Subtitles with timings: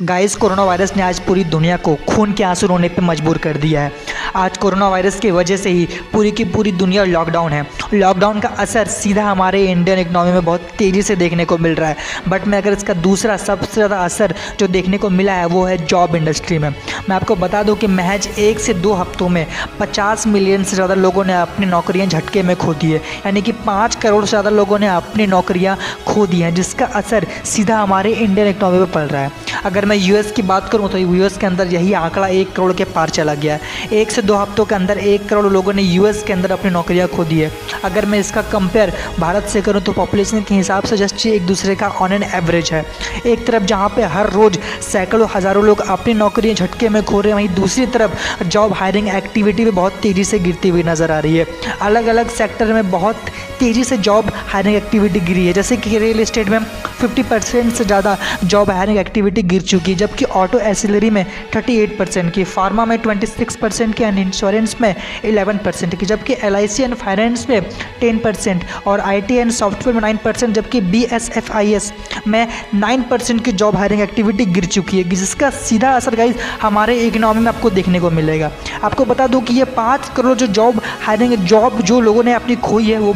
[0.00, 3.56] Guys corona virus ने आज पूरी दुनिया को खून के आँसू रोने पर मजबूर कर
[3.56, 3.92] दिया है।
[4.36, 8.48] आज कोरोना वायरस की वजह से ही पूरी की पूरी दुनिया लॉकडाउन है। लॉकडाउन का
[8.58, 11.96] असर सीधा हमारे इंडियन इकनॉमी में बहुत तेज़ी से देखने को मिल रहा है।
[12.28, 15.76] बट मैं अगर इसका दूसरा सबसे ज़्यादा असर जो देखने को मिला है, वो है
[15.86, 19.46] जॉब इंडस्ट्री में। मैं आपको बता दूँ कि महज एक से दो हफ्तों में
[19.80, 23.52] पचास मिलियन से ज़्यादा लोगों ने अपनी नौकरियाँ झटके में खो दी है। यानी कि
[23.66, 28.12] पाँच करोड़ से ज़्यादा लोगों ने अपनी नौकरियाँ खो दी हैं, जिसका असर सीधा हमारे
[28.12, 31.46] इंडियन इकनॉमी पर पड़ रहा है। अगर मैं यूएस की बात करूँ तो यूएस के
[31.46, 34.74] अंदर यही आंकड़ा एक करोड़ के पार चला गया है। एक से दो हफ्तों के
[34.74, 37.50] अंदर एक करोड़ लोगों ने यूएस के अंदर अपनी नौकरियाँ खो दी है।
[37.84, 41.74] अगर मैं इसका कंपेयर भारत से करूँ तो पॉपुलेशन के हिसाब से जस्ट एक दूसरे
[41.76, 42.84] का ऑन एन एवरेज है।
[43.26, 47.30] एक तरफ़ जहाँ पर हर रोज़ सैकड़ों हज़ारों लोग अपनी नौकरियाँ झटके में खो रहे
[47.30, 51.18] हैं, वहीं दूसरी तरफ़ जॉब हायरिंग एक्टिविटी भी बहुत तेज़ी से गिरती हुई नज़र आ
[51.18, 51.46] रही है।
[51.82, 53.16] अलग अलग सेक्टर में बहुत
[53.60, 56.58] तेज़ी से जॉब हायरिंग एक्टिविटी गिरी है। जैसे कि रियल इस्टेट में
[57.00, 61.96] 50 परसेंट से ज़्यादा जॉब हायरिंग एक्टिविटी गिर चुकी है, जबकि ऑटो एसिलरी में 38
[61.98, 66.56] परसेंट की फार्मा में 26 परसेंट की एंड इंश्योरेंस में 11 परसेंट की, जबकि L
[66.56, 67.60] I C and finance में
[68.02, 71.72] 10 परसेंट और आई टी एंड सॉफ्टवेयर में 9 परसेंट जबकि B S F I
[71.74, 71.92] S
[72.26, 76.98] में 9 परसेंट की जॉब हायरिंग एक्टिविटी गिर चुकी है। जिसका सीधा असर गाइज़ हमारे
[77.00, 78.50] इकनॉमी में आपको देखने को मिलेगा।
[78.84, 82.56] आपको बता दूँ कि ये पाँच करोड़ जो जॉब हायरिंग जॉब जो लोगों ने अपनी
[82.58, 83.12] खोई है, वो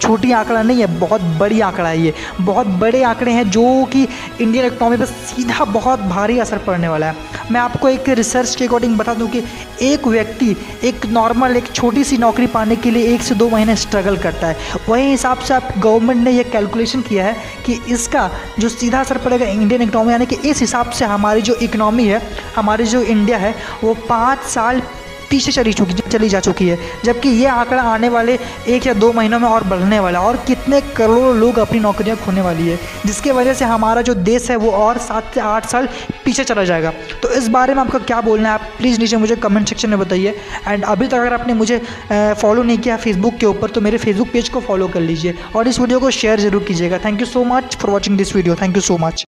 [0.00, 4.06] छोटी आंकड़ा नहीं है, बहुत बड़ी आंकड़ा है ये। बहुत बड़े आंकड़े हैं जो कि
[4.40, 8.64] इंडियन इकनॉमी पर सीधा बहुत भारी असर पड़ने वाला है। मैं आपको एक रिसर्च के
[8.64, 9.42] अकॉर्डिंग बता दूँ कि
[9.82, 10.54] एक व्यक्ति,
[10.84, 14.46] एक नॉर्मल एक छोटी सी नौकरी पाने के लिए एक से दो महीने स्ट्रगल करता
[14.46, 14.56] है।
[14.88, 19.18] वही हिसाब से आप गवर्नमेंट ने यह कैलकुलेशन किया है कि इसका जो सीधा असर
[19.18, 22.20] पड़ेगा इंडियन इकनॉमी यानी कि इस हिसाब से हमारी जो इकनॉमी है,
[22.56, 24.82] हमारी जो इंडिया है, वो पाँच साल
[25.30, 29.12] पीछे चली चुकी, चली जा चुकी है, जबकि ये आंकड़ा आने वाले एक या दो
[29.12, 32.78] महीनों में और बढ़ने वाला है और कितने करोड़ों लोग अपनी नौकरियाँ खोने वाली है।
[33.06, 35.88] जिसके वजह से हमारा जो देश है, वो और सात से आठ साल
[36.24, 36.92] पीछे चला जाएगा।
[37.22, 39.98] तो इस बारे में आपका क्या बोलना है, आप प्लीज़ नीचे मुझे कमेंट सेक्शन में
[39.98, 40.34] बताइए।
[40.68, 41.80] एंड अभी तक अगर आपने मुझे
[42.12, 45.68] फॉलो नहीं किया फेसबुक के ऊपर तो मेरे फेसबुक पेज को फॉलो कर लीजिए और
[45.68, 48.76] इस वीडियो को शेयर ज़रूर कीजिएगा। Thank you so much for watching this video thank
[48.76, 49.24] you so much